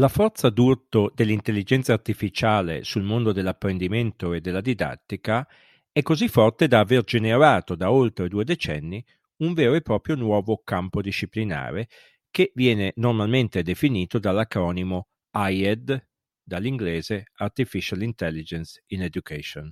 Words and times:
La 0.00 0.08
forza 0.08 0.48
d'urto 0.48 1.12
dell'intelligenza 1.14 1.92
artificiale 1.92 2.84
sul 2.84 3.02
mondo 3.02 3.32
dell'apprendimento 3.32 4.32
e 4.32 4.40
della 4.40 4.62
didattica 4.62 5.46
è 5.92 6.00
così 6.00 6.26
forte 6.26 6.68
da 6.68 6.78
aver 6.78 7.04
generato 7.04 7.74
da 7.74 7.90
oltre 7.92 8.28
due 8.28 8.44
decenni 8.44 9.04
un 9.42 9.52
vero 9.52 9.74
e 9.74 9.82
proprio 9.82 10.14
nuovo 10.14 10.62
campo 10.64 11.02
disciplinare 11.02 11.88
che 12.30 12.50
viene 12.54 12.94
normalmente 12.96 13.62
definito 13.62 14.18
dall'acronimo 14.18 15.08
AIED, 15.32 16.08
dall'inglese 16.42 17.32
Artificial 17.34 18.00
Intelligence 18.00 18.82
in 18.86 19.02
Education. 19.02 19.70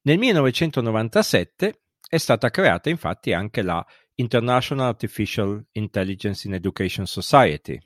Nel 0.00 0.16
1997 0.16 1.82
è 2.08 2.16
stata 2.16 2.48
creata 2.48 2.88
infatti 2.88 3.34
anche 3.34 3.60
la 3.60 3.84
International 4.14 4.86
Artificial 4.86 5.62
Intelligence 5.72 6.48
in 6.48 6.54
Education 6.54 7.04
Society, 7.04 7.78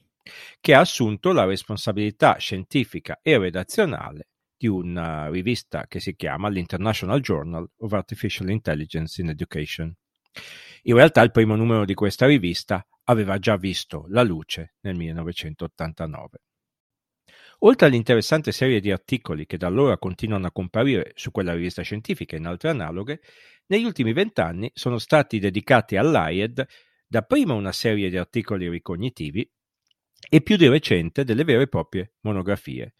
che 0.60 0.74
ha 0.74 0.80
assunto 0.80 1.32
la 1.32 1.44
responsabilità 1.44 2.36
scientifica 2.36 3.18
e 3.22 3.38
redazionale 3.38 4.28
di 4.56 4.66
una 4.66 5.28
rivista 5.28 5.86
che 5.86 6.00
si 6.00 6.14
chiama 6.16 6.48
l'International 6.48 7.20
Journal 7.20 7.68
of 7.78 7.92
Artificial 7.92 8.50
Intelligence 8.50 9.20
in 9.20 9.28
Education. 9.28 9.94
In 10.82 10.94
realtà 10.94 11.22
il 11.22 11.30
primo 11.30 11.56
numero 11.56 11.84
di 11.84 11.94
questa 11.94 12.26
rivista 12.26 12.86
aveva 13.04 13.38
già 13.38 13.56
visto 13.56 14.06
la 14.08 14.22
luce 14.22 14.74
nel 14.80 14.96
1989. 14.96 16.38
Oltre 17.60 17.86
all'interessante 17.86 18.52
serie 18.52 18.80
di 18.80 18.90
articoli 18.90 19.46
che 19.46 19.56
da 19.56 19.66
allora 19.66 19.96
continuano 19.96 20.46
a 20.46 20.52
comparire 20.52 21.12
su 21.14 21.30
quella 21.30 21.54
rivista 21.54 21.82
scientifica 21.82 22.36
e 22.36 22.38
in 22.38 22.46
altre 22.46 22.68
analoghe, 22.68 23.20
negli 23.66 23.84
ultimi 23.84 24.12
vent'anni 24.12 24.70
sono 24.74 24.98
stati 24.98 25.38
dedicati 25.38 25.96
all'AIED 25.96 26.66
dapprima 27.06 27.54
una 27.54 27.72
serie 27.72 28.10
di 28.10 28.16
articoli 28.18 28.68
ricognitivi 28.68 29.48
e 30.28 30.40
più 30.40 30.56
di 30.56 30.68
recente 30.68 31.24
delle 31.24 31.44
vere 31.44 31.62
e 31.62 31.68
proprie 31.68 32.12
monografie, 32.20 32.94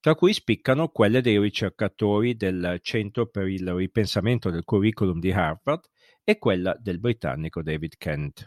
tra 0.00 0.14
cui 0.14 0.32
spiccano 0.32 0.88
quelle 0.88 1.20
dei 1.20 1.38
ricercatori 1.38 2.36
del 2.36 2.80
Centro 2.82 3.28
per 3.28 3.46
il 3.46 3.72
ripensamento 3.72 4.50
del 4.50 4.64
curriculum 4.64 5.20
di 5.20 5.30
Harvard 5.30 5.84
e 6.24 6.38
quella 6.38 6.76
del 6.78 6.98
britannico 6.98 7.62
David 7.62 7.96
Kent. 7.96 8.46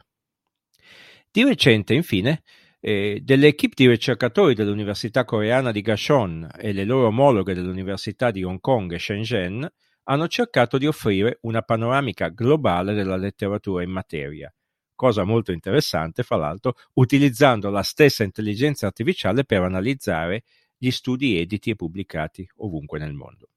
Di 1.32 1.44
recente, 1.44 1.94
infine, 1.94 2.44
eh, 2.80 3.20
delle 3.24 3.48
equip 3.48 3.74
di 3.74 3.88
ricercatori 3.88 4.54
dell'Università 4.54 5.26
coreana 5.26 5.72
di 5.72 5.82
Gashon 5.82 6.50
e 6.58 6.72
le 6.72 6.84
loro 6.84 7.08
omologhe 7.08 7.54
dell'Università 7.54 8.32
di 8.32 8.44
Hong 8.44 8.60
Kong 8.60 8.94
e 8.94 9.00
Shenzhen 9.00 9.68
hanno 10.04 10.28
cercato 10.28 10.78
di 10.78 10.86
offrire 10.86 11.40
una 11.42 11.62
panoramica 11.62 12.30
globale 12.30 12.94
della 12.94 13.16
letteratura 13.16 13.82
in 13.82 13.90
materia, 13.90 14.54
cosa 14.96 15.24
molto 15.24 15.52
interessante, 15.52 16.24
fra 16.24 16.38
l'altro, 16.38 16.76
utilizzando 16.94 17.70
la 17.70 17.84
stessa 17.84 18.24
intelligenza 18.24 18.88
artificiale 18.88 19.44
per 19.44 19.62
analizzare 19.62 20.44
gli 20.78 20.92
studi 20.92 21.40
editi 21.40 21.70
e 21.70 21.76
pubblicati 21.76 22.48
ovunque 22.58 23.00
nel 23.00 23.14
mondo. 23.14 23.50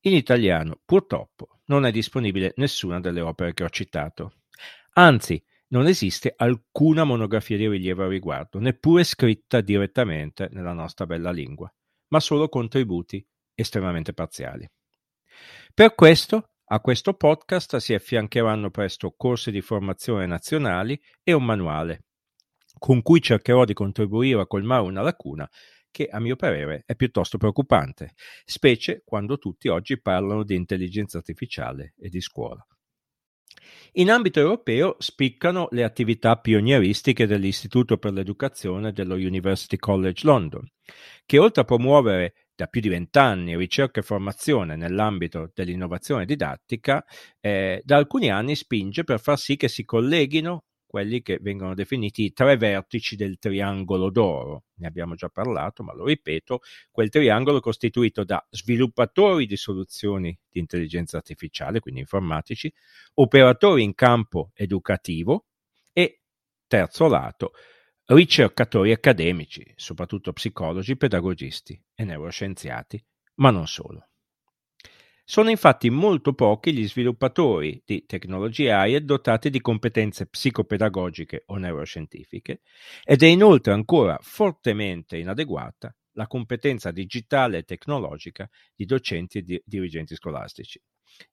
In 0.00 0.14
italiano, 0.14 0.80
purtroppo, 0.84 1.60
non 1.66 1.84
è 1.84 1.90
disponibile 1.90 2.52
nessuna 2.56 3.00
delle 3.00 3.20
opere 3.20 3.54
che 3.54 3.64
ho 3.64 3.68
citato. 3.68 4.34
Anzi, 4.94 5.42
non 5.68 5.86
esiste 5.86 6.32
alcuna 6.36 7.04
monografia 7.04 7.56
di 7.56 7.68
rilievo 7.68 8.04
a 8.04 8.08
riguardo, 8.08 8.60
neppure 8.60 9.02
scritta 9.02 9.60
direttamente 9.60 10.48
nella 10.52 10.72
nostra 10.72 11.06
bella 11.06 11.32
lingua, 11.32 11.72
ma 12.08 12.20
solo 12.20 12.48
contributi 12.48 13.26
estremamente 13.54 14.12
parziali. 14.12 14.68
Per 15.74 15.94
questo 15.94 16.50
a 16.68 16.80
questo 16.80 17.14
podcast 17.14 17.76
si 17.76 17.94
affiancheranno 17.94 18.70
presto 18.70 19.14
corsi 19.16 19.52
di 19.52 19.60
formazione 19.60 20.26
nazionali 20.26 21.00
e 21.22 21.32
un 21.32 21.44
manuale, 21.44 22.06
con 22.78 23.02
cui 23.02 23.22
cercherò 23.22 23.64
di 23.64 23.72
contribuire 23.72 24.40
a 24.40 24.46
colmare 24.46 24.82
una 24.82 25.02
lacuna 25.02 25.48
che 25.92 26.08
a 26.08 26.18
mio 26.18 26.34
parere 26.34 26.82
è 26.84 26.96
piuttosto 26.96 27.38
preoccupante, 27.38 28.14
specie 28.44 29.02
quando 29.04 29.38
tutti 29.38 29.68
oggi 29.68 30.00
parlano 30.00 30.42
di 30.42 30.56
intelligenza 30.56 31.18
artificiale 31.18 31.94
e 31.98 32.08
di 32.08 32.20
scuola. 32.20 32.66
In 33.92 34.10
ambito 34.10 34.40
europeo 34.40 34.96
spiccano 34.98 35.68
le 35.70 35.84
attività 35.84 36.36
pionieristiche 36.36 37.26
dell'Istituto 37.26 37.96
per 37.96 38.12
l'Educazione 38.12 38.92
dello 38.92 39.14
University 39.14 39.76
College 39.76 40.26
London, 40.26 40.68
che 41.24 41.38
oltre 41.38 41.62
a 41.62 41.64
promuovere 41.64 42.34
da 42.56 42.66
più 42.66 42.80
di 42.80 42.88
vent'anni 42.88 43.56
ricerca 43.56 44.00
e 44.00 44.02
formazione 44.02 44.74
nell'ambito 44.76 45.50
dell'innovazione 45.54 46.24
didattica, 46.24 47.04
eh, 47.38 47.82
da 47.84 47.96
alcuni 47.96 48.30
anni 48.30 48.56
spinge 48.56 49.04
per 49.04 49.20
far 49.20 49.38
sì 49.38 49.56
che 49.56 49.68
si 49.68 49.84
colleghino 49.84 50.64
quelli 50.86 51.20
che 51.20 51.38
vengono 51.42 51.74
definiti 51.74 52.24
i 52.24 52.32
tre 52.32 52.56
vertici 52.56 53.16
del 53.16 53.38
triangolo 53.38 54.08
d'oro. 54.08 54.64
Ne 54.76 54.86
abbiamo 54.86 55.14
già 55.14 55.28
parlato, 55.28 55.82
ma 55.82 55.92
lo 55.92 56.06
ripeto, 56.06 56.60
quel 56.90 57.10
triangolo 57.10 57.60
costituito 57.60 58.24
da 58.24 58.44
sviluppatori 58.48 59.44
di 59.46 59.56
soluzioni 59.56 60.36
di 60.48 60.58
intelligenza 60.58 61.18
artificiale, 61.18 61.80
quindi 61.80 62.00
informatici, 62.00 62.72
operatori 63.14 63.82
in 63.82 63.94
campo 63.94 64.52
educativo 64.54 65.46
e, 65.92 66.22
terzo 66.66 67.08
lato, 67.08 67.52
ricercatori 68.06 68.92
accademici, 68.92 69.64
soprattutto 69.74 70.32
psicologi, 70.32 70.96
pedagogisti 70.96 71.80
e 71.94 72.04
neuroscienziati, 72.04 73.04
ma 73.36 73.50
non 73.50 73.66
solo. 73.66 74.08
Sono 75.28 75.50
infatti 75.50 75.90
molto 75.90 76.34
pochi 76.34 76.72
gli 76.72 76.86
sviluppatori 76.86 77.82
di 77.84 78.06
tecnologie 78.06 78.70
AI 78.70 79.04
dotati 79.04 79.50
di 79.50 79.60
competenze 79.60 80.28
psicopedagogiche 80.28 81.42
o 81.46 81.56
neuroscientifiche 81.56 82.60
ed 83.02 83.22
è 83.24 83.26
inoltre 83.26 83.72
ancora 83.72 84.16
fortemente 84.20 85.16
inadeguata 85.16 85.92
la 86.12 86.28
competenza 86.28 86.92
digitale 86.92 87.58
e 87.58 87.62
tecnologica 87.64 88.48
di 88.74 88.84
docenti 88.84 89.38
e 89.38 89.42
di 89.42 89.60
dirigenti 89.66 90.14
scolastici. 90.14 90.80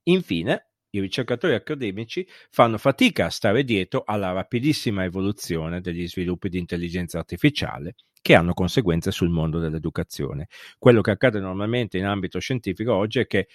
Infine, 0.03 0.72
i 0.95 0.99
ricercatori 0.99 1.53
accademici 1.55 2.27
fanno 2.49 2.77
fatica 2.77 3.25
a 3.25 3.29
stare 3.29 3.63
dietro 3.63 4.03
alla 4.05 4.31
rapidissima 4.31 5.03
evoluzione 5.03 5.81
degli 5.81 6.07
sviluppi 6.07 6.49
di 6.49 6.59
intelligenza 6.59 7.17
artificiale 7.19 7.95
che 8.21 8.35
hanno 8.35 8.53
conseguenze 8.53 9.11
sul 9.11 9.29
mondo 9.29 9.59
dell'educazione. 9.59 10.47
Quello 10.79 11.01
che 11.01 11.11
accade 11.11 11.39
normalmente 11.39 11.97
in 11.97 12.05
ambito 12.05 12.39
scientifico 12.39 12.93
oggi 12.93 13.19
è 13.19 13.27
che 13.27 13.47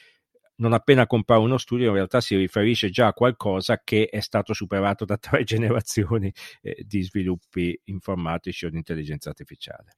non 0.57 0.73
appena 0.73 1.07
compare 1.07 1.41
uno 1.41 1.57
studio 1.57 1.89
in 1.89 1.95
realtà 1.95 2.21
si 2.21 2.37
riferisce 2.37 2.91
già 2.91 3.07
a 3.07 3.13
qualcosa 3.13 3.81
che 3.83 4.09
è 4.11 4.21
stato 4.21 4.53
superato 4.53 5.05
da 5.05 5.17
tre 5.19 5.45
generazioni 5.45 6.33
eh, 6.61 6.85
di 6.85 7.03
sviluppi 7.03 7.81
informatici 7.85 8.67
o 8.67 8.71
di 8.71 8.77
intelligenza 8.77 9.29
artificiale. 9.29 9.97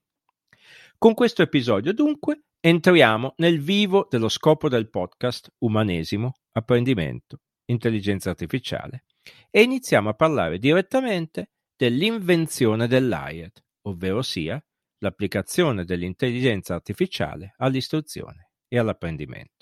Con 0.97 1.15
questo 1.15 1.41
episodio 1.41 1.91
dunque 1.91 2.43
entriamo 2.63 3.33
nel 3.37 3.59
vivo 3.59 4.07
dello 4.07 4.29
scopo 4.29 4.69
del 4.69 4.87
podcast 4.87 5.51
Umanesimo, 5.59 6.35
apprendimento, 6.51 7.39
intelligenza 7.65 8.29
artificiale 8.29 9.05
e 9.49 9.63
iniziamo 9.63 10.09
a 10.09 10.13
parlare 10.13 10.59
direttamente 10.59 11.49
dell'invenzione 11.75 12.87
dell'AIED, 12.87 13.51
ovvero 13.87 14.21
sia 14.21 14.63
l'applicazione 14.99 15.85
dell'intelligenza 15.85 16.75
artificiale 16.75 17.55
all'istruzione 17.57 18.51
e 18.67 18.77
all'apprendimento. 18.77 19.60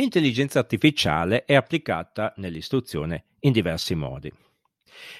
L'intelligenza 0.00 0.60
artificiale 0.60 1.44
è 1.44 1.54
applicata 1.54 2.32
nell'istruzione 2.38 3.26
in 3.40 3.52
diversi 3.52 3.94
modi. 3.94 4.32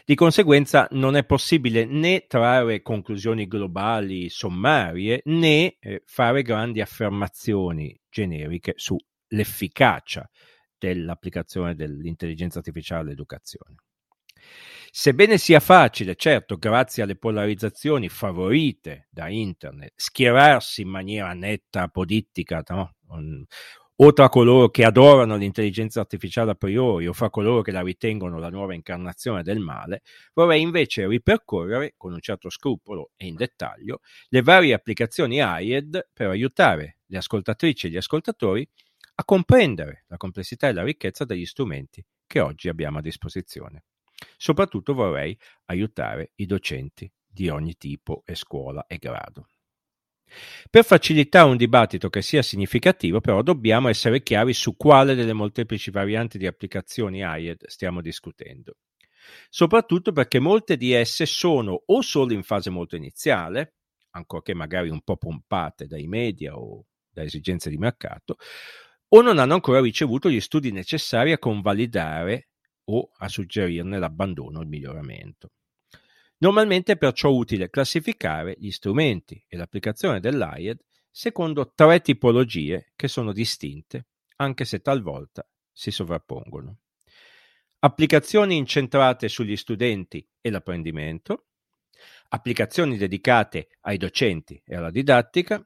Di 0.07 0.15
conseguenza 0.15 0.89
non 0.93 1.17
è 1.17 1.25
possibile 1.27 1.85
né 1.85 2.25
trarre 2.27 2.81
conclusioni 2.81 3.47
globali 3.47 4.31
sommarie 4.31 5.21
né 5.27 5.77
eh, 5.81 6.03
fare 6.07 6.41
grandi 6.41 6.81
affermazioni 6.81 7.95
generiche 8.09 8.73
sull'efficacia 8.75 10.27
dell'applicazione 10.79 11.75
dell'intelligenza 11.75 12.61
artificiale 12.61 13.03
all'educazione. 13.03 13.75
Sebbene 14.91 15.37
sia 15.37 15.61
facile, 15.61 16.17
certo, 16.17 16.57
grazie 16.57 17.03
alle 17.03 17.17
polarizzazioni 17.17 18.09
favorite 18.09 19.09
da 19.11 19.29
Internet, 19.29 19.93
schierarsi 19.97 20.81
in 20.81 20.89
maniera 20.89 21.35
netta, 21.35 21.83
apodittica, 21.83 22.65
no? 22.69 22.95
O 24.03 24.15
tra 24.15 24.31
coloro 24.31 24.71
che 24.71 24.85
adorano 24.85 25.37
l'intelligenza 25.37 26.01
artificiale 26.01 26.53
a 26.53 26.55
priori 26.55 27.07
o 27.07 27.13
fra 27.13 27.29
coloro 27.29 27.61
che 27.61 27.71
la 27.71 27.83
ritengono 27.83 28.39
la 28.39 28.49
nuova 28.49 28.73
incarnazione 28.73 29.43
del 29.43 29.59
male, 29.59 30.01
vorrei 30.33 30.63
invece 30.63 31.07
ripercorrere 31.07 31.95
con 31.99 32.15
un 32.15 32.21
certo 32.21 32.49
scrupolo 32.49 33.11
e 33.17 33.27
in 33.27 33.35
dettaglio 33.35 34.01
le 34.29 34.41
varie 34.41 34.73
applicazioni 34.73 35.43
AIED 35.43 36.09
per 36.15 36.31
aiutare 36.31 37.01
le 37.07 37.19
ascoltatrici 37.19 37.87
e 37.87 37.91
gli 37.91 37.97
ascoltatori 37.99 38.67
a 39.17 39.25
comprendere 39.25 40.05
la 40.09 40.17
complessità 40.17 40.69
e 40.69 40.73
la 40.73 40.83
ricchezza 40.83 41.27
degli 41.27 41.45
strumenti 41.45 42.03
che 42.27 42.41
oggi 42.41 42.71
abbiamo 42.71 42.99
a 42.99 43.03
disposizione. 43.03 43.85
Soprattutto 44.39 44.95
vorrei 44.95 45.39
aiutare 45.67 46.33
i 46.37 46.47
docenti 46.47 47.11
di 47.27 47.51
ogni 47.51 47.77
tipo 47.77 48.23
e 48.25 48.35
scuola 48.35 48.87
e 48.87 48.97
grado. 48.97 49.47
Per 50.71 50.85
facilitare 50.85 51.49
un 51.49 51.57
dibattito 51.57 52.09
che 52.11 52.23
sia 52.23 52.43
significativo, 52.43 53.21
però, 53.21 53.43
dobbiamo 53.43 53.89
essere 53.89 54.23
chiari 54.23 54.53
su 54.53 54.77
quale 54.77 55.15
delle 55.15 55.33
molteplici 55.33 55.91
varianti 55.91 56.39
di 56.39 56.47
applicazioni 56.47 57.21
IED 57.21 57.67
stiamo 57.67 58.01
discutendo. 58.01 58.77
Soprattutto 59.49 60.13
perché 60.13 60.39
molte 60.39 60.77
di 60.77 60.93
esse 60.93 61.27
sono 61.27 61.83
o 61.87 62.01
solo 62.03 62.33
in 62.33 62.43
fase 62.43 62.71
molto 62.71 62.97
iniziale, 62.97 63.75
ancorché 64.11 64.55
magari 64.55 64.89
un 64.89 65.03
po' 65.03 65.17
pompate 65.17 65.87
dai 65.87 66.07
media 66.07 66.57
o 66.57 66.85
da 67.11 67.23
esigenze 67.23 67.71
di 67.71 67.77
mercato, 67.77 68.37
o 69.09 69.21
non 69.23 69.39
hanno 69.39 69.55
ancora 69.55 69.81
ricevuto 69.81 70.31
gli 70.31 70.41
studi 70.41 70.71
necessari 70.71 71.33
a 71.33 71.39
convalidare 71.39 72.49
o 72.85 73.11
a 73.19 73.29
suggerirne 73.29 73.99
l'abbandono 73.99 74.59
o 74.59 74.63
il 74.63 74.69
miglioramento. 74.69 75.51
Normalmente 76.43 76.93
è 76.93 76.97
perciò 76.97 77.31
utile 77.31 77.69
classificare 77.69 78.57
gli 78.59 78.71
strumenti 78.71 79.45
e 79.47 79.59
l'applicazione 79.59 80.21
dell'AIED 80.21 80.79
secondo 81.11 81.73
tre 81.75 82.01
tipologie 82.01 82.93
che 82.97 83.09
sono 83.09 83.33
distinte, 83.33 84.07
anche 84.37 84.65
se 84.65 84.81
talvolta 84.81 85.47
si 85.71 85.91
sovrappongono. 85.91 86.79
Applicazioni 87.81 88.57
incentrate 88.57 89.29
sugli 89.29 89.57
studenti 89.57 90.27
e 90.41 90.51
l'apprendimento, 90.51 91.49
applicazioni 92.29 92.97
dedicate 92.97 93.69
ai 93.81 93.99
docenti 93.99 94.63
e 94.65 94.77
alla 94.77 94.91
didattica, 94.91 95.63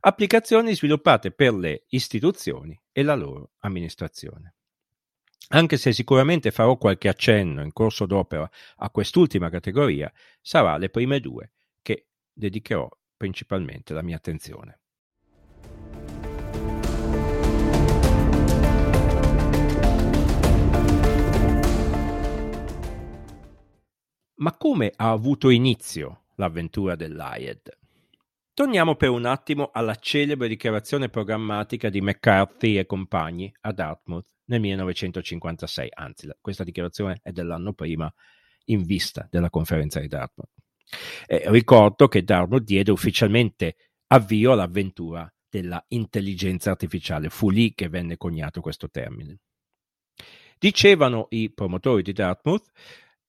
applicazioni 0.00 0.74
sviluppate 0.74 1.30
per 1.30 1.52
le 1.52 1.84
istituzioni 1.88 2.78
e 2.90 3.02
la 3.02 3.14
loro 3.14 3.52
amministrazione 3.58 4.54
anche 5.48 5.76
se 5.76 5.92
sicuramente 5.92 6.50
farò 6.50 6.76
qualche 6.76 7.08
accenno 7.08 7.62
in 7.62 7.72
corso 7.72 8.06
d'opera 8.06 8.48
a 8.76 8.90
quest'ultima 8.90 9.50
categoria, 9.50 10.12
sarà 10.40 10.76
le 10.76 10.90
prime 10.90 11.20
due 11.20 11.52
che 11.82 12.06
dedicherò 12.32 12.88
principalmente 13.16 13.92
la 13.92 14.02
mia 14.02 14.16
attenzione. 14.16 14.78
Ma 24.40 24.56
come 24.56 24.92
ha 24.96 25.10
avuto 25.10 25.50
inizio 25.50 26.22
l'avventura 26.36 26.96
dell'AIED? 26.96 27.76
Torniamo 28.54 28.94
per 28.94 29.10
un 29.10 29.26
attimo 29.26 29.70
alla 29.72 29.96
celebre 29.96 30.48
dichiarazione 30.48 31.10
programmatica 31.10 31.90
di 31.90 32.00
McCarthy 32.00 32.78
e 32.78 32.86
compagni 32.86 33.52
a 33.62 33.72
Dartmouth 33.72 34.28
nel 34.50 34.60
1956, 34.60 35.88
anzi 35.94 36.28
questa 36.40 36.64
dichiarazione 36.64 37.20
è 37.22 37.30
dell'anno 37.30 37.72
prima 37.72 38.12
in 38.66 38.82
vista 38.82 39.26
della 39.30 39.48
conferenza 39.48 40.00
di 40.00 40.08
Dartmouth. 40.08 40.50
Eh, 41.26 41.44
ricordo 41.46 42.08
che 42.08 42.24
Dartmouth 42.24 42.64
diede 42.64 42.90
ufficialmente 42.90 43.76
avvio 44.08 44.52
all'avventura 44.52 45.32
della 45.48 45.82
intelligenza 45.88 46.70
artificiale, 46.70 47.28
fu 47.28 47.50
lì 47.50 47.74
che 47.74 47.88
venne 47.88 48.16
coniato 48.16 48.60
questo 48.60 48.90
termine. 48.90 49.38
Dicevano 50.58 51.26
i 51.30 51.52
promotori 51.52 52.02
di 52.02 52.12
Dartmouth, 52.12 52.70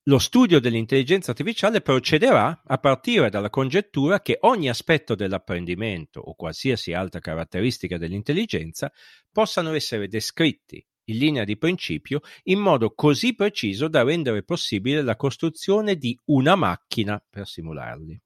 lo 0.06 0.18
studio 0.18 0.60
dell'intelligenza 0.60 1.30
artificiale 1.30 1.82
procederà 1.82 2.64
a 2.66 2.78
partire 2.80 3.30
dalla 3.30 3.52
congettura 3.52 4.22
che 4.22 4.38
ogni 4.42 4.68
aspetto 4.70 5.14
dell'apprendimento 5.14 6.20
o 6.20 6.34
qualsiasi 6.34 6.94
altra 6.94 7.20
caratteristica 7.20 8.00
dell'intelligenza 8.00 8.92
possano 9.32 9.74
essere 9.74 10.08
descritti 10.08 10.84
in 11.06 11.18
linea 11.18 11.44
di 11.44 11.58
principio 11.58 12.22
in 12.44 12.60
modo 12.60 12.94
così 12.94 13.36
preciso 13.36 13.88
da 13.88 14.04
rendere 14.04 14.44
possibile 14.44 15.02
la 15.02 15.16
costruzione 15.16 15.96
di 15.96 16.18
una 16.26 16.56
macchina 16.56 17.24
per 17.30 17.48
simularli. 17.48 18.22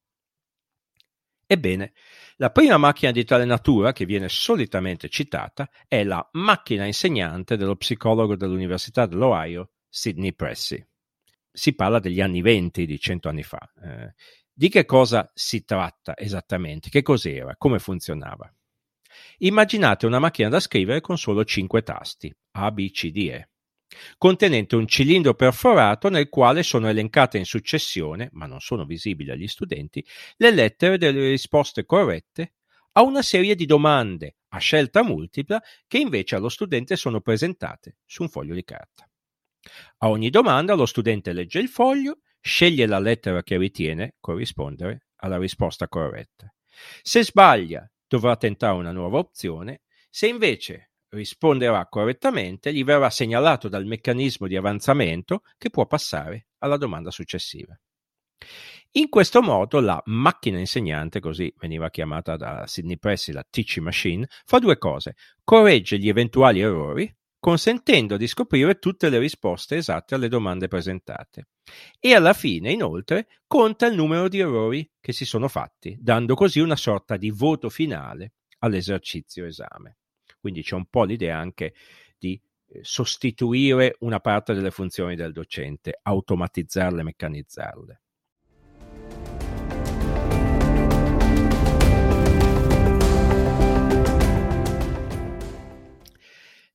Ebbene, 1.47 1.93
la 2.37 2.49
prima 2.49 2.77
macchina 2.77 3.11
di 3.11 3.23
tale 3.23 3.45
natura 3.45 3.91
che 3.91 4.05
viene 4.05 4.29
solitamente 4.29 5.09
citata 5.09 5.69
è 5.87 6.03
la 6.03 6.27
macchina 6.33 6.85
insegnante 6.85 7.55
dello 7.55 7.75
psicologo 7.75 8.35
dell'Università 8.35 9.05
dell'Ohio, 9.05 9.73
Sidney 9.87 10.33
Pressey. 10.33 10.83
Si 11.51 11.73
parla 11.75 11.99
degli 11.99 12.19
anni 12.19 12.41
venti, 12.41 12.87
di 12.87 12.99
cento 12.99 13.29
anni 13.29 13.43
fa. 13.43 13.71
Eh, 13.81 14.13
di 14.51 14.69
che 14.69 14.85
cosa 14.85 15.31
si 15.35 15.63
tratta 15.63 16.17
esattamente? 16.17 16.89
Che 16.89 17.03
cos'era? 17.03 17.55
Come 17.57 17.77
funzionava? 17.77 18.51
Immaginate 19.39 20.05
una 20.05 20.19
macchina 20.19 20.49
da 20.49 20.59
scrivere 20.59 21.01
con 21.01 21.17
solo 21.17 21.43
cinque 21.43 21.81
tasti, 21.83 22.33
A, 22.51 22.71
B, 22.71 22.89
C, 22.91 23.11
D, 23.11 23.17
E, 23.31 23.49
contenente 24.17 24.75
un 24.75 24.87
cilindro 24.87 25.33
perforato 25.33 26.09
nel 26.09 26.29
quale 26.29 26.63
sono 26.63 26.87
elencate 26.87 27.37
in 27.37 27.45
successione, 27.45 28.29
ma 28.33 28.45
non 28.45 28.59
sono 28.59 28.85
visibili 28.85 29.31
agli 29.31 29.47
studenti, 29.47 30.05
le 30.37 30.51
lettere 30.51 30.97
delle 30.97 31.29
risposte 31.29 31.85
corrette 31.85 32.53
a 32.93 33.01
una 33.01 33.21
serie 33.21 33.55
di 33.55 33.65
domande 33.65 34.37
a 34.49 34.57
scelta 34.57 35.03
multipla 35.03 35.61
che 35.87 35.97
invece 35.97 36.35
allo 36.35 36.49
studente 36.49 36.95
sono 36.95 37.19
presentate 37.19 37.97
su 38.05 38.23
un 38.23 38.29
foglio 38.29 38.53
di 38.53 38.63
carta. 38.63 39.09
A 39.99 40.09
ogni 40.09 40.29
domanda 40.29 40.75
lo 40.75 40.85
studente 40.85 41.33
legge 41.33 41.59
il 41.59 41.67
foglio, 41.67 42.19
sceglie 42.39 42.85
la 42.85 42.99
lettera 42.99 43.43
che 43.43 43.57
ritiene 43.57 44.15
corrispondere 44.19 45.07
alla 45.17 45.37
risposta 45.37 45.87
corretta. 45.87 46.53
Se 47.01 47.23
sbaglia 47.23 47.89
dovrà 48.07 48.35
tentare 48.35 48.77
una 48.77 48.91
nuova 48.91 49.19
opzione, 49.19 49.81
se 50.09 50.27
invece 50.27 50.91
risponderà 51.09 51.87
correttamente 51.87 52.73
gli 52.73 52.83
verrà 52.83 53.09
segnalato 53.09 53.69
dal 53.69 53.85
meccanismo 53.85 54.47
di 54.47 54.55
avanzamento 54.55 55.41
che 55.57 55.69
può 55.69 55.85
passare 55.85 56.47
alla 56.59 56.77
domanda 56.77 57.11
successiva. 57.11 57.77
In 58.91 59.09
questo 59.09 59.41
modo 59.41 59.79
la 59.81 60.01
macchina 60.05 60.57
insegnante, 60.57 61.19
così 61.19 61.53
veniva 61.57 61.89
chiamata 61.89 62.37
da 62.37 62.65
Sidney 62.65 62.97
Pressey 62.97 63.33
la 63.33 63.45
teaching 63.49 63.83
machine, 63.83 64.25
fa 64.45 64.59
due 64.59 64.77
cose. 64.77 65.15
Corregge 65.43 65.97
gli 65.97 66.07
eventuali 66.07 66.61
errori, 66.61 67.13
consentendo 67.45 68.17
di 68.17 68.25
scoprire 68.25 68.79
tutte 68.79 69.07
le 69.07 69.19
risposte 69.19 69.75
esatte 69.75 70.15
alle 70.15 70.29
domande 70.29 70.67
presentate. 70.67 71.49
E 71.99 72.15
alla 72.15 72.33
fine, 72.33 72.71
inoltre, 72.71 73.27
conta 73.45 73.85
il 73.85 73.93
numero 73.93 74.27
di 74.27 74.39
errori 74.39 74.89
che 74.99 75.13
si 75.13 75.25
sono 75.25 75.47
fatti, 75.47 75.95
dando 75.99 76.33
così 76.33 76.59
una 76.59 76.75
sorta 76.75 77.17
di 77.17 77.29
voto 77.29 77.69
finale 77.69 78.33
all'esercizio 78.61 79.45
esame. 79.45 79.97
Quindi 80.39 80.63
c'è 80.63 80.73
un 80.73 80.87
po' 80.87 81.03
l'idea 81.03 81.37
anche 81.37 81.75
di 82.17 82.41
eh, 82.65 82.79
sostituire 82.81 83.95
una 83.99 84.19
parte 84.19 84.55
delle 84.55 84.71
funzioni 84.71 85.15
del 85.15 85.31
docente, 85.31 85.99
automatizzarle, 86.01 87.03
meccanizzarle. 87.03 88.01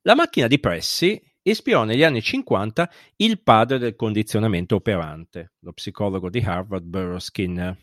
La 0.02 0.14
macchina 0.14 0.46
di 0.46 0.58
Pressy 0.58 1.20
ispirò 1.42 1.84
negli 1.84 2.02
anni 2.02 2.22
50 2.22 2.90
il 3.16 3.42
padre 3.42 3.78
del 3.78 3.96
condizionamento 3.96 4.76
operante, 4.76 5.52
lo 5.60 5.72
psicologo 5.72 6.30
di 6.30 6.38
Harvard 6.38 6.84
Burroughs 6.84 7.24
Skinner. 7.24 7.76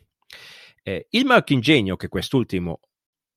Eh, 0.81 1.07
il 1.11 1.25
marchingegno 1.25 1.95
che 1.95 2.07
quest'ultimo 2.07 2.79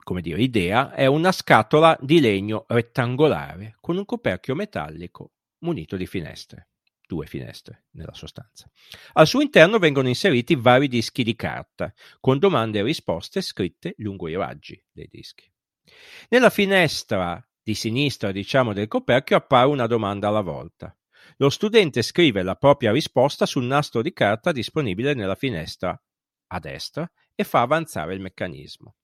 come 0.03 0.23
dire, 0.23 0.43
idea 0.43 0.93
è 0.93 1.07
una 1.07 1.31
scatola 1.31 1.97
di 2.01 2.21
legno 2.21 2.65
rettangolare 2.69 3.77
con 3.81 3.97
un 3.97 4.05
coperchio 4.05 4.55
metallico 4.55 5.33
munito 5.59 5.97
di 5.97 6.07
finestre, 6.07 6.71
due 7.07 7.27
finestre 7.27 7.85
nella 7.93 8.15
sostanza. 8.15 8.69
Al 9.13 9.27
suo 9.27 9.41
interno 9.41 9.79
vengono 9.79 10.09
inseriti 10.09 10.57
vari 10.57 10.89
dischi 10.89 11.23
di 11.23 11.37
carta 11.37 11.93
con 12.19 12.39
domande 12.39 12.79
e 12.79 12.83
risposte 12.83 13.41
scritte 13.41 13.95
lungo 13.99 14.29
i 14.29 14.35
raggi 14.35 14.83
dei 14.91 15.07
dischi. 15.09 15.49
Nella 16.29 16.51
finestra 16.51 17.45
di 17.63 17.75
sinistra, 17.75 18.33
diciamo, 18.33 18.73
del 18.73 18.89
coperchio 18.89 19.37
appare 19.37 19.69
una 19.69 19.87
domanda 19.87 20.29
alla 20.29 20.41
volta. 20.41 20.95
Lo 21.37 21.51
studente 21.51 22.03
scrive 22.03 22.43
la 22.43 22.55
propria 22.55 22.93
risposta 22.93 23.47
sul 23.47 23.65
nastro 23.65 24.03
di 24.03 24.13
carta 24.13 24.53
disponibile 24.53 25.15
nella 25.15 25.35
finestra 25.35 25.99
a 26.53 26.59
destra 26.59 27.11
e 27.35 27.45
fa 27.45 27.61
avanzare 27.61 28.15
il 28.15 28.21
meccanismo. 28.21 28.97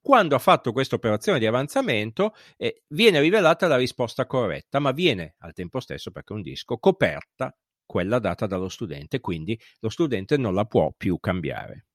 Quando 0.00 0.34
ha 0.34 0.38
fatto 0.38 0.72
questa 0.72 0.94
operazione 0.94 1.38
di 1.38 1.46
avanzamento 1.46 2.34
eh, 2.56 2.82
viene 2.88 3.20
rivelata 3.20 3.66
la 3.66 3.76
risposta 3.76 4.26
corretta, 4.26 4.78
ma 4.78 4.92
viene 4.92 5.34
al 5.38 5.52
tempo 5.52 5.80
stesso, 5.80 6.10
perché 6.10 6.32
è 6.32 6.36
un 6.36 6.42
disco, 6.42 6.78
coperta 6.78 7.54
quella 7.84 8.18
data 8.18 8.46
dallo 8.46 8.68
studente, 8.68 9.20
quindi 9.20 9.60
lo 9.80 9.90
studente 9.90 10.36
non 10.36 10.54
la 10.54 10.64
può 10.64 10.92
più 10.96 11.18
cambiare. 11.18 11.86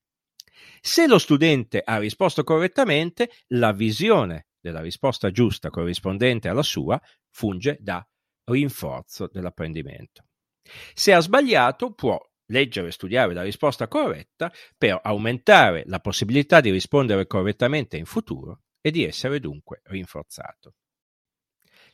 Se 0.81 1.07
lo 1.07 1.17
studente 1.17 1.81
ha 1.83 1.97
risposto 1.97 2.43
correttamente, 2.43 3.29
la 3.47 3.71
visione 3.71 4.47
della 4.65 4.81
risposta 4.81 5.29
giusta 5.29 5.69
corrispondente 5.69 6.49
alla 6.49 6.63
sua 6.63 6.99
funge 7.29 7.77
da 7.79 8.03
rinforzo 8.45 9.29
dell'apprendimento. 9.31 10.25
Se 10.95 11.13
ha 11.13 11.19
sbagliato, 11.19 11.93
può 11.93 12.19
leggere 12.47 12.87
e 12.87 12.91
studiare 12.91 13.35
la 13.35 13.43
risposta 13.43 13.87
corretta 13.87 14.51
per 14.75 14.99
aumentare 15.03 15.83
la 15.85 15.99
possibilità 15.99 16.61
di 16.61 16.71
rispondere 16.71 17.27
correttamente 17.27 17.95
in 17.97 18.05
futuro 18.05 18.61
e 18.81 18.89
di 18.89 19.03
essere 19.03 19.39
dunque 19.39 19.81
rinforzato. 19.85 20.73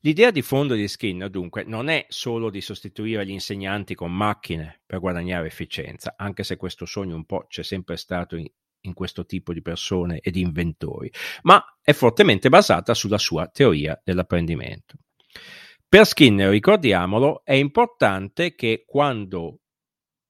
L'idea 0.03 0.31
di 0.31 0.41
fondo 0.41 0.73
di 0.73 0.87
Skinner 0.87 1.29
dunque 1.29 1.63
non 1.63 1.89
è 1.89 2.05
solo 2.07 2.49
di 2.49 2.61
sostituire 2.61 3.25
gli 3.25 3.31
insegnanti 3.31 3.95
con 3.95 4.15
macchine 4.15 4.81
per 4.85 4.99
guadagnare 4.99 5.47
efficienza, 5.47 6.15
anche 6.17 6.43
se 6.43 6.55
questo 6.55 6.85
sogno 6.85 7.15
un 7.15 7.25
po' 7.25 7.45
c'è 7.47 7.63
sempre 7.63 7.97
stato 7.97 8.35
in, 8.37 8.47
in 8.81 8.93
questo 8.93 9.25
tipo 9.25 9.53
di 9.53 9.61
persone 9.61 10.19
e 10.19 10.31
di 10.31 10.41
inventori, 10.41 11.11
ma 11.43 11.63
è 11.81 11.93
fortemente 11.93 12.49
basata 12.49 12.93
sulla 12.93 13.17
sua 13.17 13.47
teoria 13.47 13.99
dell'apprendimento. 14.03 14.95
Per 15.87 16.05
Skinner, 16.05 16.49
ricordiamolo, 16.49 17.43
è 17.43 17.53
importante 17.53 18.55
che 18.55 18.83
quando 18.85 19.59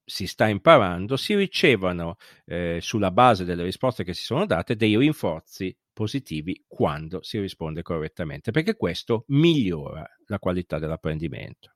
si 0.04 0.28
sta 0.28 0.48
imparando 0.48 1.16
si 1.16 1.36
ricevano 1.36 2.16
eh, 2.46 2.80
sulla 2.82 3.12
base 3.12 3.46
delle 3.46 3.64
risposte 3.64 4.04
che 4.04 4.14
si 4.14 4.24
sono 4.24 4.46
date 4.46 4.76
dei 4.76 4.98
rinforzi 4.98 5.76
positivi 5.94 6.66
quando 6.68 7.22
si 7.22 7.40
risponde 7.40 7.82
correttamente, 7.82 8.52
perché 8.52 8.76
questo 8.76 9.24
migliora 9.28 10.06
la 10.26 10.40
qualità 10.40 10.80
dell'apprendimento. 10.80 11.76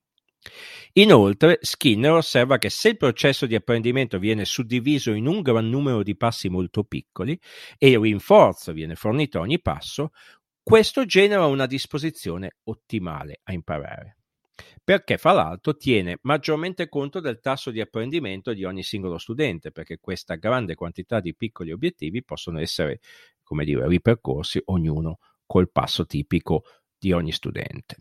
Inoltre, 0.94 1.60
Skinner 1.62 2.12
osserva 2.12 2.58
che 2.58 2.70
se 2.70 2.90
il 2.90 2.98
processo 2.98 3.46
di 3.46 3.56
apprendimento 3.56 4.18
viene 4.20 4.46
suddiviso 4.46 5.12
in 5.12 5.28
un 5.28 5.42
gran 5.42 5.70
numero 5.70 6.04
di 6.04 6.16
passi 6.16 6.50
molto 6.50 6.84
piccoli 6.84 7.40
e 7.78 7.90
il 7.90 8.00
rinforzo 8.00 8.72
viene 8.72 8.96
fornito 8.96 9.38
a 9.38 9.42
ogni 9.42 9.62
passo, 9.62 10.12
questo 10.64 11.06
genera 11.06 11.46
una 11.46 11.66
disposizione 11.66 12.58
ottimale 12.64 13.42
a 13.44 13.54
imparare 13.54 14.18
perché 14.86 15.18
fra 15.18 15.32
l'altro 15.32 15.76
tiene 15.76 16.20
maggiormente 16.22 16.88
conto 16.88 17.20
del 17.20 17.40
tasso 17.40 17.72
di 17.72 17.82
apprendimento 17.82 18.54
di 18.54 18.64
ogni 18.66 18.84
singolo 18.84 19.18
studente, 19.18 19.72
perché 19.72 19.98
questa 20.00 20.36
grande 20.36 20.76
quantità 20.76 21.20
di 21.20 21.36
piccoli 21.36 21.72
obiettivi 21.72 22.24
possono 22.24 22.60
essere, 22.60 23.00
come 23.44 23.66
dire, 23.66 23.88
ripercorsi 23.88 24.62
ognuno 24.66 25.18
col 25.48 25.72
passo 25.72 26.06
tipico 26.06 26.66
di 27.00 27.12
ogni 27.12 27.32
studente. 27.32 27.98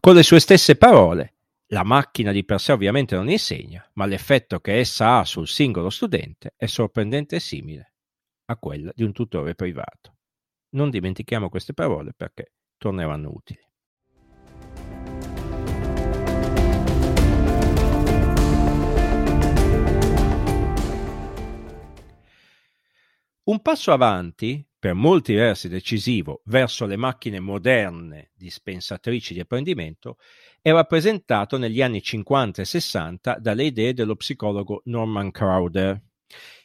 Con 0.00 0.14
le 0.14 0.22
sue 0.22 0.40
stesse 0.40 0.76
parole, 0.76 1.34
la 1.72 1.84
macchina 1.84 2.32
di 2.32 2.44
per 2.44 2.58
sé 2.58 2.72
ovviamente 2.72 3.14
non 3.14 3.30
insegna, 3.30 3.88
ma 3.94 4.06
l'effetto 4.06 4.58
che 4.60 4.78
essa 4.78 5.18
ha 5.18 5.24
sul 5.24 5.46
singolo 5.46 5.88
studente 5.88 6.54
è 6.56 6.66
sorprendente 6.66 7.36
e 7.36 7.40
simile 7.40 7.92
a 8.46 8.56
quella 8.56 8.90
di 8.94 9.04
un 9.04 9.12
tutore 9.12 9.54
privato. 9.54 10.16
Non 10.70 10.90
dimentichiamo 10.90 11.48
queste 11.48 11.72
parole 11.72 12.12
perché 12.12 12.54
torneranno 12.76 13.30
utili. 13.32 13.60
Un 23.44 23.62
passo 23.62 23.92
avanti, 23.92 24.64
per 24.80 24.94
molti 24.94 25.34
versi 25.34 25.68
decisivo, 25.68 26.40
verso 26.46 26.86
le 26.86 26.96
macchine 26.96 27.38
moderne 27.38 28.30
dispensatrici 28.34 29.34
di 29.34 29.40
apprendimento 29.40 30.16
è 30.62 30.72
rappresentato 30.72 31.58
negli 31.58 31.82
anni 31.82 32.00
50 32.00 32.62
e 32.62 32.64
60 32.64 33.38
dalle 33.40 33.64
idee 33.64 33.92
dello 33.92 34.16
psicologo 34.16 34.80
Norman 34.86 35.30
Crowder, 35.30 36.00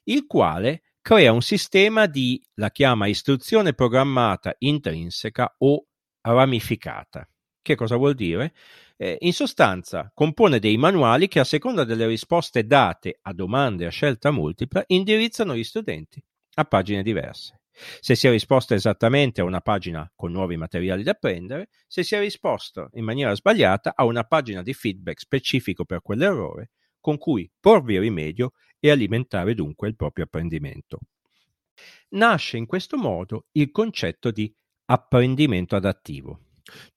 il 0.05 0.25
quale 0.27 0.83
crea 1.01 1.33
un 1.33 1.41
sistema 1.41 2.05
di, 2.05 2.41
la 2.53 2.71
chiama 2.71 3.07
istruzione 3.07 3.73
programmata 3.73 4.55
intrinseca 4.59 5.53
o 5.57 5.85
ramificata. 6.21 7.27
Che 7.61 7.75
cosa 7.75 7.97
vuol 7.97 8.13
dire? 8.13 8.53
Eh, 8.95 9.17
in 9.21 9.33
sostanza, 9.33 10.09
compone 10.13 10.59
dei 10.59 10.77
manuali 10.77 11.27
che 11.27 11.41
a 11.41 11.43
seconda 11.43 11.83
delle 11.83 12.07
risposte 12.07 12.65
date 12.65 13.19
a 13.23 13.33
domande 13.33 13.85
a 13.85 13.89
scelta 13.89 14.31
multipla 14.31 14.85
indirizzano 14.87 15.53
gli 15.53 15.65
studenti 15.65 16.23
a 16.53 16.63
pagine 16.63 17.03
diverse. 17.03 17.59
Se 17.99 18.15
si 18.15 18.27
è 18.27 18.29
risposto 18.31 18.73
esattamente 18.73 19.41
a 19.41 19.43
una 19.43 19.61
pagina 19.61 20.09
con 20.15 20.31
nuovi 20.31 20.55
materiali 20.55 21.03
da 21.03 21.11
apprendere, 21.11 21.69
se 21.87 22.03
si 22.03 22.15
è 22.15 22.19
risposto 22.19 22.89
in 22.93 23.03
maniera 23.03 23.35
sbagliata 23.35 23.93
a 23.95 24.05
una 24.05 24.23
pagina 24.23 24.61
di 24.61 24.73
feedback 24.73 25.19
specifico 25.19 25.83
per 25.85 26.01
quell'errore, 26.01 26.71
con 26.99 27.17
cui 27.17 27.49
porvi 27.59 27.99
rimedio 27.99 28.53
e 28.79 28.89
alimentare 28.89 29.53
dunque 29.53 29.87
il 29.87 29.95
proprio 29.95 30.25
apprendimento. 30.25 30.99
Nasce 32.09 32.57
in 32.57 32.65
questo 32.65 32.97
modo 32.97 33.47
il 33.51 33.69
concetto 33.71 34.31
di 34.31 34.53
apprendimento 34.85 35.75
adattivo, 35.75 36.44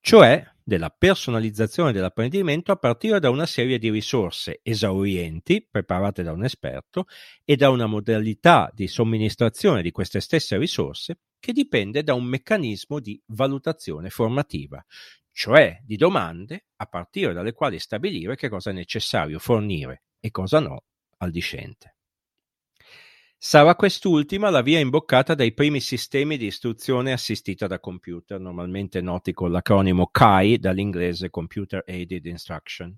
cioè 0.01 0.45
della 0.63 0.91
personalizzazione 0.91 1.93
dell'apprendimento 1.93 2.73
a 2.73 2.77
partire 2.77 3.21
da 3.21 3.31
una 3.31 3.47
serie 3.47 3.79
di 3.79 3.91
risorse 3.91 4.61
esaurienti 4.63 5.67
preparate 5.71 6.23
da 6.23 6.33
un 6.33 6.45
esperto 6.45 7.07
e 7.45 7.57
da 7.57 7.71
una 7.71 7.87
modalità 7.87 8.71
di 8.75 8.87
somministrazione 8.87 9.81
di 9.81 9.91
queste 9.91 10.21
stesse 10.21 10.59
risorse 10.59 11.21
che 11.39 11.53
dipende 11.53 12.03
da 12.03 12.15
un 12.15 12.25
meccanismo 12.25 13.01
di 13.01 13.21
valutazione 13.29 14.11
formativa, 14.11 14.85
cioè 15.33 15.81
di 15.83 15.97
domande 15.97 16.67
a 16.77 16.87
partire 16.87 17.33
dalle 17.33 17.53
quali 17.53 17.79
stabilire 17.79 18.37
che 18.37 18.49
cosa 18.49 18.71
è 18.71 18.75
necessario 18.75 19.39
fornire 19.39 20.03
e 20.21 20.31
cosa 20.31 20.61
no 20.61 20.83
al 21.19 21.31
discente. 21.31 21.98
Sarà 23.41 23.77
quest'ultima 23.77 24.51
la 24.51 24.63
via 24.63 24.81
imboccata 24.81 25.37
dai 25.37 25.55
primi 25.55 25.79
sistemi 25.79 26.37
di 26.37 26.47
istruzione 26.47 27.13
assistita 27.13 27.69
da 27.69 27.79
computer, 27.79 28.41
normalmente 28.41 29.01
noti 29.01 29.33
con 29.33 29.53
l'acronimo 29.53 30.09
CAI 30.09 30.59
dall'inglese 30.59 31.31
Computer 31.31 31.85
Aided 31.87 32.27
Instruction, 32.27 32.93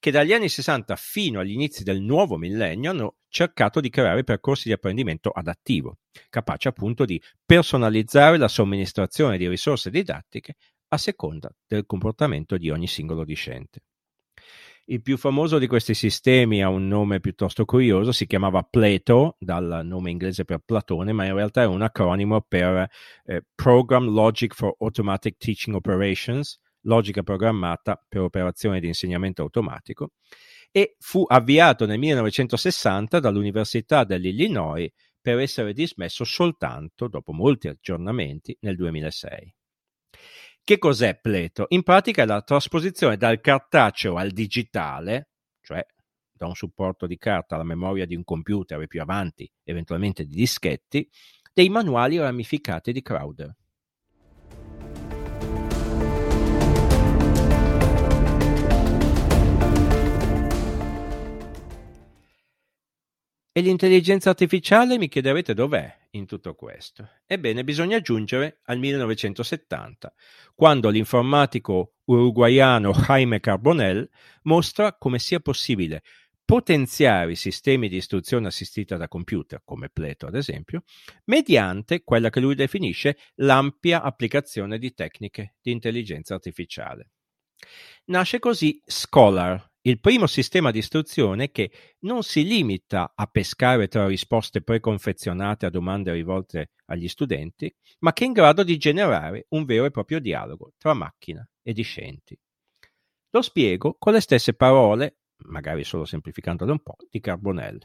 che 0.00 0.10
dagli 0.10 0.32
anni 0.32 0.48
60 0.48 0.96
fino 0.96 1.38
agli 1.38 1.52
inizi 1.52 1.84
del 1.84 2.00
nuovo 2.00 2.36
millennio 2.36 2.90
hanno 2.90 3.16
cercato 3.28 3.78
di 3.78 3.88
creare 3.88 4.24
percorsi 4.24 4.66
di 4.66 4.74
apprendimento 4.74 5.30
adattivo, 5.30 5.98
capaci 6.30 6.66
appunto 6.66 7.04
di 7.04 7.22
personalizzare 7.44 8.38
la 8.38 8.48
somministrazione 8.48 9.38
di 9.38 9.46
risorse 9.46 9.88
didattiche 9.90 10.56
a 10.88 10.98
seconda 10.98 11.48
del 11.64 11.86
comportamento 11.86 12.56
di 12.56 12.70
ogni 12.70 12.88
singolo 12.88 13.24
discente. 13.24 13.82
Il 14.88 15.02
più 15.02 15.16
famoso 15.16 15.58
di 15.58 15.66
questi 15.66 15.94
sistemi 15.94 16.62
ha 16.62 16.68
un 16.68 16.86
nome 16.86 17.18
piuttosto 17.18 17.64
curioso, 17.64 18.12
si 18.12 18.24
chiamava 18.24 18.62
Plato, 18.62 19.34
dal 19.40 19.80
nome 19.84 20.12
inglese 20.12 20.44
per 20.44 20.60
Platone, 20.64 21.12
ma 21.12 21.24
in 21.24 21.34
realtà 21.34 21.62
è 21.62 21.66
un 21.66 21.82
acronimo 21.82 22.40
per 22.42 22.88
eh, 23.24 23.42
Program 23.52 24.08
Logic 24.08 24.54
for 24.54 24.76
Automatic 24.78 25.38
Teaching 25.38 25.74
Operations, 25.74 26.60
logica 26.82 27.24
programmata 27.24 28.00
per 28.08 28.20
operazioni 28.20 28.78
di 28.78 28.86
insegnamento 28.86 29.42
automatico, 29.42 30.12
e 30.70 30.94
fu 31.00 31.24
avviato 31.26 31.84
nel 31.84 31.98
1960 31.98 33.18
dall'Università 33.18 34.04
dell'Illinois 34.04 34.88
per 35.20 35.40
essere 35.40 35.72
dismesso 35.72 36.22
soltanto, 36.22 37.08
dopo 37.08 37.32
molti 37.32 37.66
aggiornamenti, 37.66 38.56
nel 38.60 38.76
2006. 38.76 39.52
Che 40.66 40.78
cos'è 40.78 41.16
Pleto? 41.20 41.66
In 41.68 41.84
pratica 41.84 42.22
è 42.22 42.26
la 42.26 42.42
trasposizione 42.42 43.16
dal 43.16 43.40
cartaceo 43.40 44.16
al 44.16 44.32
digitale, 44.32 45.28
cioè 45.60 45.86
da 46.32 46.48
un 46.48 46.56
supporto 46.56 47.06
di 47.06 47.16
carta 47.18 47.54
alla 47.54 47.62
memoria 47.62 48.04
di 48.04 48.16
un 48.16 48.24
computer 48.24 48.80
e 48.80 48.88
più 48.88 49.00
avanti 49.00 49.48
eventualmente 49.62 50.24
di 50.24 50.34
dischetti, 50.34 51.08
dei 51.52 51.68
manuali 51.68 52.18
ramificati 52.18 52.90
di 52.90 53.00
Crowder. 53.00 53.54
E 63.52 63.60
l'intelligenza 63.60 64.30
artificiale 64.30 64.98
mi 64.98 65.06
chiederete 65.06 65.54
dov'è 65.54 66.05
in 66.16 66.26
tutto 66.26 66.54
questo? 66.54 67.08
Ebbene, 67.26 67.64
bisogna 67.64 68.00
giungere 68.00 68.60
al 68.64 68.78
1970, 68.78 70.12
quando 70.54 70.88
l'informatico 70.88 71.94
uruguaiano 72.04 72.92
Jaime 72.92 73.40
Carbonell 73.40 74.08
mostra 74.42 74.94
come 74.96 75.18
sia 75.18 75.40
possibile 75.40 76.02
potenziare 76.44 77.32
i 77.32 77.36
sistemi 77.36 77.88
di 77.88 77.96
istruzione 77.96 78.46
assistita 78.46 78.96
da 78.96 79.08
computer, 79.08 79.62
come 79.64 79.90
Pleto 79.90 80.26
ad 80.26 80.36
esempio, 80.36 80.84
mediante 81.24 82.04
quella 82.04 82.30
che 82.30 82.38
lui 82.38 82.54
definisce 82.54 83.18
l'ampia 83.36 84.00
applicazione 84.00 84.78
di 84.78 84.94
tecniche 84.94 85.56
di 85.60 85.72
intelligenza 85.72 86.34
artificiale. 86.34 87.10
Nasce 88.06 88.38
così 88.38 88.80
Scholar, 88.84 89.72
il 89.86 90.00
primo 90.00 90.26
sistema 90.26 90.72
di 90.72 90.78
istruzione 90.78 91.52
che 91.52 91.70
non 92.00 92.24
si 92.24 92.44
limita 92.44 93.12
a 93.14 93.26
pescare 93.26 93.86
tra 93.86 94.06
risposte 94.06 94.60
preconfezionate 94.60 95.64
a 95.64 95.70
domande 95.70 96.12
rivolte 96.12 96.72
agli 96.86 97.06
studenti, 97.06 97.72
ma 98.00 98.12
che 98.12 98.24
è 98.24 98.26
in 98.26 98.32
grado 98.32 98.64
di 98.64 98.76
generare 98.78 99.46
un 99.50 99.64
vero 99.64 99.84
e 99.84 99.92
proprio 99.92 100.18
dialogo 100.18 100.72
tra 100.76 100.92
macchina 100.92 101.48
e 101.62 101.72
discenti. 101.72 102.36
Lo 103.30 103.42
spiego 103.42 103.94
con 103.96 104.12
le 104.12 104.20
stesse 104.20 104.54
parole, 104.54 105.18
magari 105.44 105.84
solo 105.84 106.04
semplificandole 106.04 106.72
un 106.72 106.82
po', 106.82 106.96
di 107.08 107.20
Carbonell. 107.20 107.78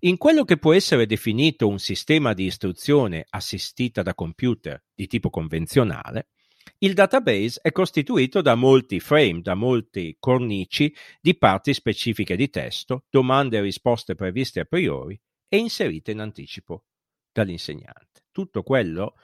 In 0.00 0.16
quello 0.18 0.44
che 0.44 0.56
può 0.56 0.72
essere 0.72 1.04
definito 1.04 1.66
un 1.66 1.80
sistema 1.80 2.32
di 2.32 2.44
istruzione 2.44 3.26
assistita 3.28 4.02
da 4.02 4.14
computer 4.14 4.82
di 4.94 5.08
tipo 5.08 5.30
convenzionale, 5.30 6.28
il 6.82 6.94
database 6.94 7.60
è 7.62 7.72
costituito 7.72 8.40
da 8.40 8.54
molti 8.54 9.00
frame, 9.00 9.40
da 9.42 9.54
molti 9.54 10.16
cornici 10.18 10.94
di 11.20 11.36
parti 11.36 11.74
specifiche 11.74 12.36
di 12.36 12.48
testo, 12.48 13.04
domande 13.10 13.58
e 13.58 13.60
risposte 13.60 14.14
previste 14.14 14.60
a 14.60 14.64
priori 14.64 15.20
e 15.48 15.58
inserite 15.58 16.10
in 16.10 16.20
anticipo 16.20 16.84
dall'insegnante. 17.32 18.24
Tutto 18.32 18.62
quello 18.62 19.14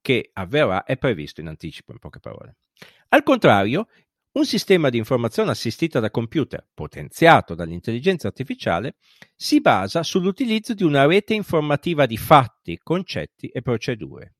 che 0.00 0.30
avverrà 0.32 0.84
è 0.84 0.96
previsto 0.96 1.40
in 1.40 1.48
anticipo, 1.48 1.92
in 1.92 1.98
poche 1.98 2.20
parole. 2.20 2.56
Al 3.08 3.22
contrario, 3.22 3.88
Un 4.32 4.44
sistema 4.44 4.90
di 4.90 4.96
informazione 4.96 5.50
assistita 5.50 5.98
da 5.98 6.08
computer, 6.08 6.64
potenziato 6.72 7.56
dall'intelligenza 7.56 8.28
artificiale, 8.28 8.94
si 9.34 9.60
basa 9.60 10.04
sull'utilizzo 10.04 10.72
di 10.72 10.84
una 10.84 11.04
rete 11.04 11.34
informativa 11.34 12.06
di 12.06 12.16
fatti, 12.16 12.78
concetti 12.80 13.48
e 13.48 13.60
procedure. 13.60 14.34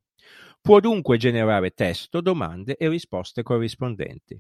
Può 0.62 0.78
dunque 0.78 1.16
generare 1.16 1.70
testo, 1.70 2.20
domande 2.20 2.76
e 2.76 2.88
risposte 2.88 3.42
corrispondenti. 3.42 4.38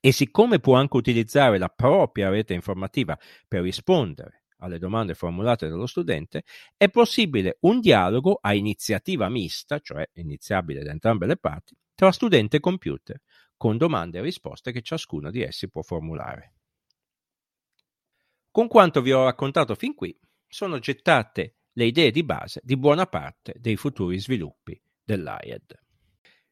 E 0.00 0.12
siccome 0.12 0.60
può 0.60 0.76
anche 0.76 0.96
utilizzare 0.96 1.58
la 1.58 1.68
propria 1.68 2.28
rete 2.28 2.54
informativa 2.54 3.18
per 3.48 3.62
rispondere 3.62 4.44
alle 4.58 4.78
domande 4.78 5.14
formulate 5.14 5.68
dallo 5.68 5.86
studente, 5.86 6.44
è 6.76 6.88
possibile 6.88 7.58
un 7.62 7.80
dialogo 7.80 8.38
a 8.40 8.54
iniziativa 8.54 9.28
mista, 9.28 9.80
cioè 9.80 10.08
iniziabile 10.14 10.82
da 10.82 10.92
entrambe 10.92 11.26
le 11.26 11.36
parti, 11.36 11.76
tra 11.94 12.12
studente 12.12 12.56
e 12.56 12.60
computer, 12.60 13.20
con 13.56 13.76
domande 13.76 14.18
e 14.18 14.22
risposte 14.22 14.72
che 14.72 14.80
ciascuno 14.80 15.30
di 15.30 15.42
essi 15.42 15.68
può 15.68 15.82
formulare. 15.82 16.54
Con 18.50 18.68
quanto 18.68 19.02
vi 19.02 19.12
ho 19.12 19.24
raccontato 19.24 19.74
fin 19.74 19.94
qui, 19.94 20.18
sono 20.46 20.78
gettate 20.78 21.56
le 21.72 21.84
idee 21.84 22.10
di 22.10 22.22
base 22.22 22.60
di 22.62 22.76
buona 22.76 23.06
parte 23.06 23.54
dei 23.58 23.76
futuri 23.76 24.18
sviluppi 24.18 24.80
dell'AIED. 25.06 25.78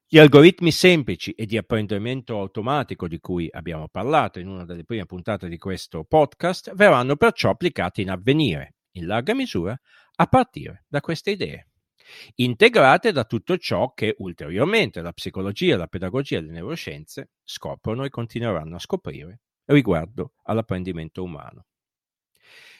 Gli 0.07 0.19
algoritmi 0.19 0.71
semplici 0.71 1.33
e 1.33 1.45
di 1.45 1.59
apprendimento 1.59 2.39
automatico 2.39 3.07
di 3.07 3.19
cui 3.19 3.49
abbiamo 3.51 3.89
parlato 3.89 4.39
in 4.39 4.49
una 4.49 4.65
delle 4.65 4.85
prime 4.85 5.05
puntate 5.05 5.49
di 5.49 5.59
questo 5.59 6.05
podcast 6.05 6.73
verranno 6.75 7.17
perciò 7.17 7.51
applicati 7.51 8.01
in 8.01 8.11
avvenire, 8.11 8.77
in 8.93 9.07
larga 9.07 9.35
misura, 9.35 9.79
a 10.17 10.27
partire 10.27 10.85
da 10.89 11.01
queste 11.01 11.33
idee 11.33 11.67
integrate 12.37 13.13
da 13.13 13.25
tutto 13.25 13.57
ciò 13.57 13.93
che 13.93 14.15
ulteriormente 14.19 15.01
la 15.01 15.13
psicologia, 15.13 15.77
la 15.77 15.87
pedagogia 15.87 16.39
e 16.39 16.43
le 16.43 16.53
neuroscienze 16.53 17.31
scoprono 17.43 18.05
e 18.05 18.11
continueranno 18.11 18.77
a 18.77 18.81
scoprire 18.81 19.41
riguardo 19.67 20.35
all'apprendimento 20.45 21.23
umano. 21.23 21.67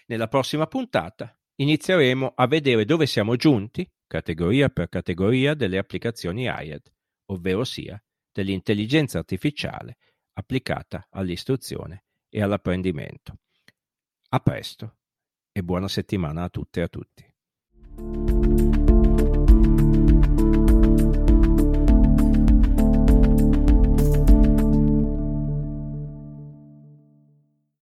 Nella 0.07 0.29
prossima 0.29 0.67
puntata 0.67 1.37
inizieremo 1.57 2.33
a 2.35 2.47
vedere 2.47 2.85
dove 2.85 3.07
siamo 3.07 3.37
giunti, 3.37 3.89
categoria 4.07 4.69
per 4.69 4.89
categoria, 4.89 5.55
delle 5.55 5.79
applicazioni 5.79 6.49
AIED, 6.49 6.93
ovvero 7.27 7.65
sia 7.65 8.03
dell'intelligenza 8.33 9.19
artificiale 9.19 9.99
applicata 10.35 11.07
all'istruzione 11.11 12.05
e 12.29 12.43
all'apprendimento. 12.43 13.39
A 14.31 14.41
presto 14.41 14.97
e 15.53 15.63
buona 15.63 15.89
settimana 15.89 16.43
a 16.43 16.49
tutte 16.49 16.81
e 16.81 16.83
a 16.83 16.89
tutti. 16.89 17.33